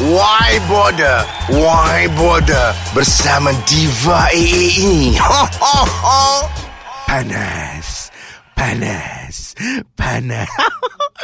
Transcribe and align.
Why 0.00 0.56
Border? 0.64 1.28
Why 1.52 2.08
Border? 2.16 2.72
Bersama 2.96 3.52
Diva 3.68 4.32
ini. 4.32 5.12
Ho, 5.20 5.44
ho, 5.44 5.76
ho. 5.84 6.20
Panas. 7.04 8.08
Panas. 8.56 9.52
Panas. 9.92 10.48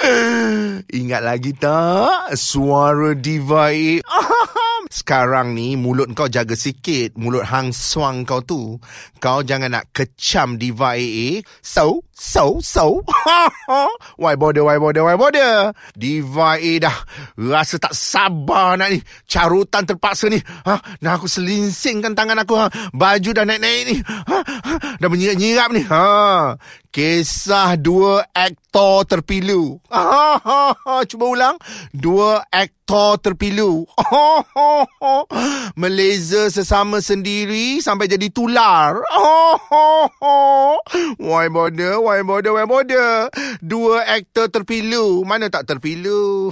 Ingat 1.01 1.23
lagi 1.25 1.57
tak? 1.57 2.37
Suara 2.37 3.17
Diva 3.17 3.73
AA. 3.73 4.05
Sekarang 4.87 5.59
ni 5.59 5.75
mulut 5.75 6.07
kau 6.15 6.31
jaga 6.31 6.55
sikit. 6.55 7.19
Mulut 7.19 7.43
hang 7.43 7.75
suang 7.75 8.23
kau 8.23 8.39
tu. 8.43 8.79
Kau 9.19 9.43
jangan 9.43 9.75
nak 9.75 9.91
kecam 9.91 10.55
Diva 10.57 10.95
AA. 10.95 11.43
So, 11.59 12.07
so, 12.15 12.63
so. 12.63 13.03
why 14.23 14.39
bother, 14.39 14.63
why 14.63 14.79
bother, 14.79 15.03
why 15.03 15.19
bother? 15.19 15.75
Diva 15.99 16.55
AA 16.55 16.79
dah 16.79 16.97
rasa 17.35 17.83
tak 17.83 17.99
sabar 17.99 18.79
nak 18.79 18.95
ni. 18.95 19.03
Carutan 19.27 19.83
terpaksa 19.83 20.31
ni. 20.31 20.39
Ha? 20.39 21.03
Nak 21.03 21.13
aku 21.19 21.27
selinsingkan 21.27 22.15
tangan 22.15 22.47
aku. 22.47 22.55
Ha? 22.55 22.67
Baju 22.95 23.31
dah 23.35 23.43
naik-naik 23.43 23.83
ni. 23.91 23.97
Ha? 24.07 24.39
Ha? 24.39 24.75
Dah 25.03 25.09
menyirap-nyirap 25.11 25.71
ni. 25.75 25.83
Ha? 25.83 26.07
Kisah 26.97 27.77
dua 27.77 28.25
aktor 28.33 29.05
terpilu. 29.05 29.77
Cuba 31.13 31.25
ulang. 31.29 31.61
Dua 31.93 32.41
aktor 32.49 33.21
terpilu. 33.21 33.85
Meleza 35.81 36.49
sesama 36.49 37.05
sendiri 37.05 37.85
sampai 37.85 38.09
jadi 38.09 38.33
tular. 38.33 38.97
Why 41.21 41.53
bother? 41.53 42.01
Why 42.01 42.25
bother? 42.25 42.57
Why 42.57 42.65
bother? 42.65 43.29
Dua 43.61 44.01
aktor 44.09 44.49
terpilu. 44.49 45.21
Mana 45.29 45.53
tak 45.53 45.69
terpilu? 45.69 46.49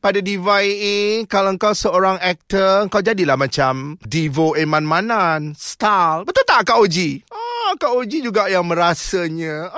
Pada 0.00 0.18
Diva 0.24 0.64
AA, 0.64 1.28
kalau 1.28 1.60
kau 1.60 1.76
seorang 1.76 2.16
aktor, 2.24 2.88
kau 2.88 3.04
jadilah 3.04 3.36
macam 3.36 4.00
Divo 4.00 4.56
Eman 4.56 4.88
Manan. 4.88 5.52
Style. 5.60 6.24
Betul 6.24 6.48
tak 6.48 6.72
Kak 6.72 6.80
Oji? 6.80 7.20
Ah, 7.68 7.76
Kak 7.76 8.00
Oji 8.00 8.24
juga 8.24 8.48
yang 8.48 8.64
merasanya. 8.64 9.68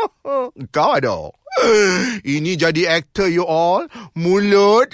Kau 0.74 0.90
ada. 0.96 1.28
Ini 2.24 2.56
jadi 2.56 2.88
aktor 2.88 3.28
you 3.28 3.44
all. 3.44 3.84
Mulut. 4.16 4.88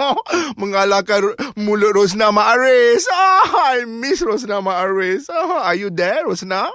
Mengalahkan 0.60 1.32
mulut 1.56 1.96
Rosna 1.96 2.28
Ma'aris. 2.28 3.08
Ah, 3.08 3.48
I 3.80 3.88
miss 3.88 4.20
Rosna 4.20 4.60
Ma'aris. 4.60 5.32
Ah, 5.32 5.72
are 5.72 5.78
you 5.80 5.88
there, 5.88 6.28
Rosna? 6.28 6.68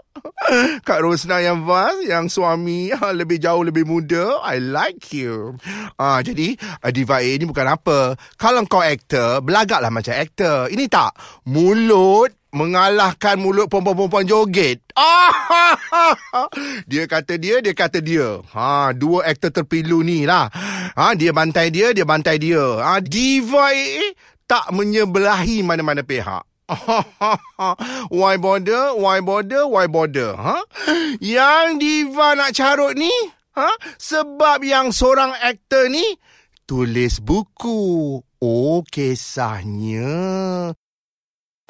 Kak 0.81 1.05
Rosna 1.05 1.37
yang 1.37 1.69
vas, 1.69 2.01
yang 2.01 2.25
suami 2.25 2.89
lebih 3.13 3.37
jauh, 3.37 3.61
lebih 3.61 3.85
muda. 3.85 4.41
I 4.41 4.57
like 4.57 5.13
you. 5.13 5.53
Ah, 6.01 6.25
jadi, 6.25 6.57
ah, 6.81 6.89
Diva 6.89 7.21
A 7.21 7.29
ni 7.29 7.45
bukan 7.45 7.77
apa. 7.77 8.17
Kalau 8.41 8.65
kau 8.65 8.81
aktor, 8.81 9.45
belagaklah 9.45 9.93
macam 9.93 10.17
aktor. 10.17 10.65
Ini 10.73 10.89
tak. 10.89 11.13
Mulut 11.45 12.40
mengalahkan 12.51 13.39
mulut 13.39 13.71
perempuan-perempuan 13.71 14.27
joget. 14.27 14.83
Ah, 14.95 15.31
dia 16.91 17.07
kata 17.07 17.39
dia, 17.39 17.63
dia 17.63 17.71
kata 17.71 18.03
dia. 18.03 18.43
Ha, 18.51 18.91
dua 18.91 19.27
aktor 19.31 19.55
terpilu 19.55 20.03
ni 20.03 20.27
lah. 20.27 20.51
Ha, 20.95 21.15
dia 21.15 21.31
bantai 21.31 21.71
dia, 21.71 21.95
dia 21.95 22.03
bantai 22.03 22.37
dia. 22.37 22.59
Ha, 22.83 22.99
diva 22.99 23.71
AA 23.71 24.15
tak 24.47 24.67
menyebelahi 24.75 25.63
mana-mana 25.63 26.03
pihak. 26.03 26.43
why 28.19 28.35
bother? 28.39 28.95
Why 28.95 29.19
bother? 29.23 29.67
Why 29.67 29.87
bother? 29.91 30.35
Ha? 30.35 30.59
Yang 31.19 31.67
diva 31.79 32.35
nak 32.35 32.55
carut 32.55 32.95
ni, 32.95 33.11
ha? 33.55 33.71
Sebab 33.99 34.63
yang 34.63 34.95
seorang 34.95 35.35
aktor 35.39 35.91
ni 35.91 36.03
tulis 36.63 37.19
buku. 37.19 38.19
Oh, 38.41 38.81
kisahnya. 38.87 40.09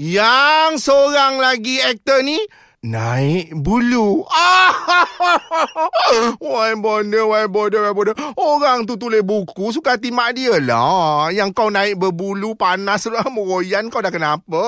Yang 0.01 0.89
seorang 0.89 1.37
lagi 1.37 1.77
aktor 1.77 2.25
ni 2.25 2.41
naik 2.81 3.53
bulu. 3.53 4.25
Ah, 4.33 4.73
why 6.41 6.73
bother, 6.73 7.29
why 7.29 7.45
bother, 7.45 7.85
why 7.85 7.93
bother. 7.93 8.17
Orang 8.33 8.89
tu 8.89 8.97
tulis 8.97 9.21
buku 9.21 9.69
suka 9.69 10.01
hati 10.01 10.09
mak 10.09 10.33
dia 10.33 10.57
lah. 10.57 11.29
Yang 11.29 11.53
kau 11.53 11.69
naik 11.69 12.01
berbulu 12.01 12.57
panas 12.57 13.05
lah 13.13 13.21
meroyan 13.35 13.93
kau 13.93 14.01
dah 14.01 14.09
kenapa. 14.09 14.65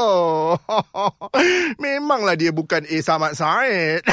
Memanglah 1.81 2.38
dia 2.38 2.53
bukan 2.53 2.85
A 2.85 2.97
Samad 3.01 3.33
Said. 3.33 4.05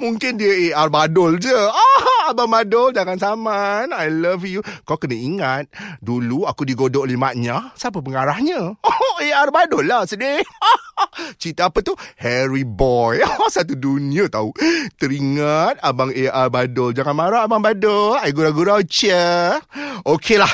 Mungkin 0.00 0.40
dia 0.40 0.72
A 0.72 0.88
Arbadol 0.88 1.36
je. 1.36 1.52
Ah, 1.52 2.32
Abang 2.32 2.50
Badol 2.50 2.90
jangan 2.90 3.20
saman. 3.20 3.94
I 3.94 4.08
love 4.10 4.42
you. 4.48 4.64
Kau 4.82 4.98
kena 4.98 5.14
ingat. 5.14 5.70
Dulu 6.02 6.42
aku 6.48 6.66
digodok 6.66 7.06
oleh 7.06 7.14
maknya. 7.14 7.70
Siapa 7.78 8.00
pengarahnya? 8.02 8.74
Oh, 9.16 9.24
A 9.24 9.48
Arbadol 9.48 9.88
lah 9.88 10.04
sedih. 10.04 10.44
Cerita 11.40 11.72
apa 11.72 11.80
tu? 11.80 11.96
Harry 12.20 12.68
Boy. 12.68 13.24
Satu 13.48 13.72
dunia 13.72 14.28
tahu. 14.28 14.52
Teringat 15.00 15.80
Abang 15.80 16.12
A.R. 16.12 16.52
Badol. 16.52 16.92
Jangan 16.92 17.16
marah 17.16 17.48
Abang 17.48 17.64
Badol. 17.64 18.20
I 18.20 18.28
gurau-gurau 18.36 18.84
je. 18.84 19.56
Okey 20.04 20.36
lah. 20.36 20.52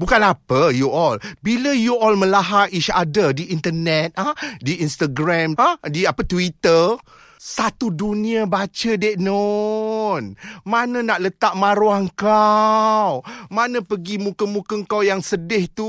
Bukan 0.00 0.16
apa 0.24 0.72
you 0.72 0.88
all. 0.88 1.20
Bila 1.44 1.76
you 1.76 1.92
all 1.92 2.16
melahar 2.16 2.72
each 2.72 2.88
other 2.88 3.36
di 3.36 3.52
internet, 3.52 4.16
ha? 4.16 4.32
di 4.64 4.80
Instagram, 4.80 5.60
ha? 5.60 5.76
di 5.84 6.08
apa 6.08 6.24
Twitter, 6.24 6.96
satu 7.36 7.92
dunia 7.92 8.48
baca 8.48 8.96
dek 8.96 9.20
non. 10.10 10.34
Mana 10.66 11.06
nak 11.06 11.22
letak 11.22 11.54
maruah 11.54 12.02
kau? 12.18 13.22
Mana 13.46 13.78
pergi 13.80 14.18
muka-muka 14.18 14.74
kau 14.90 15.06
yang 15.06 15.22
sedih 15.22 15.70
tu? 15.70 15.86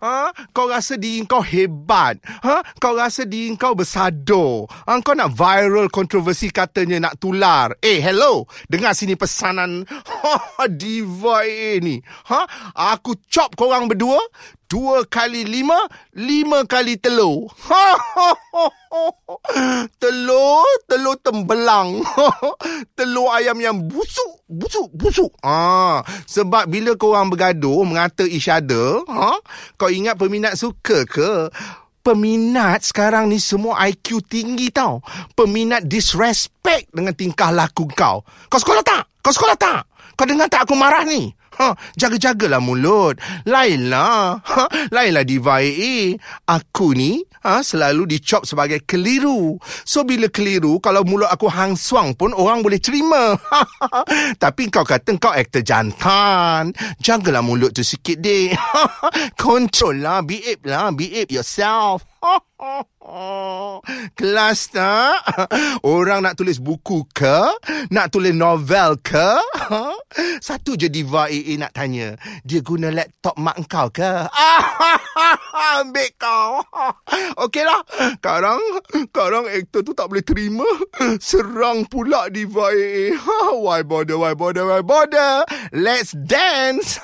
Ha? 0.00 0.32
Kau 0.56 0.72
rasa 0.72 0.96
diri 0.96 1.28
kau 1.28 1.44
hebat? 1.44 2.16
Ha? 2.40 2.64
Kau 2.80 2.96
rasa 2.96 3.28
diri 3.28 3.52
kau 3.60 3.76
bersado? 3.76 4.64
Ha? 4.88 4.96
Kau 5.04 5.12
nak 5.12 5.36
viral 5.36 5.92
kontroversi 5.92 6.48
katanya 6.48 7.10
nak 7.10 7.20
tular? 7.20 7.76
Eh, 7.84 8.00
hello. 8.00 8.48
Dengar 8.72 8.96
sini 8.96 9.14
pesanan 9.14 9.84
diva 10.80 11.44
A 11.44 11.72
ni. 11.84 12.00
Ha? 12.32 12.40
Aku 12.96 13.20
chop 13.28 13.52
korang 13.52 13.90
berdua. 13.90 14.20
Dua 14.70 15.02
kali 15.02 15.42
lima, 15.42 15.74
lima 16.14 16.62
kali 16.62 16.94
telur. 16.94 17.50
telur, 19.98 20.62
telur 20.86 21.18
tembelang. 21.18 21.98
telur 22.96 23.34
ayam 23.34 23.58
yang 23.58 23.82
busuk, 23.82 24.46
busuk, 24.46 24.86
busuk. 24.94 25.34
Ah, 25.42 26.06
sebab 26.22 26.70
bila 26.70 26.94
kau 26.94 27.18
orang 27.18 27.34
bergaduh 27.34 27.82
mengata 27.82 28.22
each 28.22 28.46
other, 28.46 29.02
ha? 29.10 29.42
Kau 29.74 29.90
ingat 29.90 30.14
peminat 30.14 30.54
suka 30.54 31.02
ke? 31.02 31.50
Peminat 32.06 32.86
sekarang 32.86 33.26
ni 33.26 33.42
semua 33.42 33.74
IQ 33.90 34.22
tinggi 34.22 34.70
tau. 34.70 35.02
Peminat 35.34 35.82
disrespect 35.82 36.94
dengan 36.94 37.10
tingkah 37.18 37.50
laku 37.50 37.90
kau. 37.90 38.22
Kau 38.46 38.60
sekolah 38.62 38.86
tak? 38.86 39.18
Kau 39.18 39.34
sekolah 39.34 39.58
tak? 39.58 39.82
Kau 40.14 40.30
dengar 40.30 40.46
tak 40.46 40.62
aku 40.62 40.78
marah 40.78 41.02
ni? 41.02 41.39
Ha, 41.60 41.76
jaga-jagalah 41.92 42.56
mulut. 42.64 43.20
Lainlah. 43.44 44.40
Ha, 44.40 44.64
lainlah 44.88 45.28
diva 45.28 45.60
AA. 45.60 46.16
Aku 46.48 46.96
ni 46.96 47.20
ha, 47.44 47.60
selalu 47.60 48.16
dicop 48.16 48.48
sebagai 48.48 48.80
keliru. 48.88 49.60
So, 49.84 50.08
bila 50.08 50.32
keliru, 50.32 50.80
kalau 50.80 51.04
mulut 51.04 51.28
aku 51.28 51.52
hang 51.52 51.76
suang 51.76 52.16
pun 52.16 52.32
orang 52.32 52.64
boleh 52.64 52.80
terima. 52.80 53.36
Tapi 54.42 54.72
kau 54.72 54.88
kata 54.88 55.20
kau 55.20 55.36
aktor 55.36 55.60
jantan. 55.60 56.72
Jagalah 56.96 57.44
mulut 57.44 57.76
tu 57.76 57.84
sikit, 57.84 58.16
dek. 58.24 58.56
Control 59.36 60.00
lah. 60.00 60.24
Behave 60.24 60.64
lah. 60.64 60.88
Behave 60.96 61.28
yourself. 61.28 62.09
Kelas 64.18 64.68
tak? 64.68 65.16
Orang 65.96 66.28
nak 66.28 66.36
tulis 66.36 66.60
buku 66.60 67.08
ke? 67.16 67.48
Nak 67.88 68.12
tulis 68.12 68.36
novel 68.36 69.00
ke? 69.00 69.40
Satu 70.46 70.76
je 70.76 70.92
Diva 70.92 71.32
AA 71.32 71.56
nak 71.56 71.72
tanya. 71.72 72.20
Dia 72.44 72.60
guna 72.60 72.92
laptop 72.92 73.40
mak 73.40 73.56
kau 73.70 73.88
ke? 73.88 74.28
Ambil 75.80 76.10
kau. 76.20 76.60
Okeylah. 77.40 77.80
Sekarang, 78.20 78.60
sekarang 78.92 79.48
aktor 79.48 79.80
tu 79.80 79.96
tak 79.96 80.12
boleh 80.12 80.24
terima. 80.24 80.66
Serang 81.22 81.88
pula 81.88 82.28
Diva 82.28 82.68
AA. 82.74 83.16
Why 83.56 83.80
bother, 83.80 84.20
why 84.20 84.36
bother, 84.36 84.68
why 84.68 84.84
bother? 84.84 85.48
Let's 85.72 86.12
dance. 86.12 87.00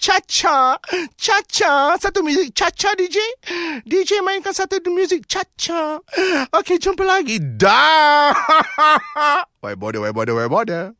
Cha-cha. 0.00 0.80
Cha-cha. 1.20 2.00
Satu 2.00 2.24
muzik 2.24 2.56
cha-cha 2.56 2.96
DJ. 2.96 3.20
DJ 3.84 4.24
mainkan 4.38 4.54
satu 4.54 4.78
muzik 4.94 5.26
cha-cha. 5.26 5.98
Okey, 6.54 6.78
jumpa 6.78 7.02
lagi. 7.02 7.42
Dah. 7.42 8.30
Why 9.66 9.74
bother, 9.74 9.98
why 9.98 10.14
bother, 10.14 10.38
why 10.38 10.46
bother? 10.46 10.94